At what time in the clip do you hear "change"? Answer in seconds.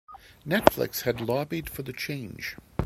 1.93-2.57